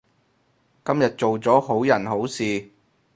[0.83, 2.71] 今日做咗好人好事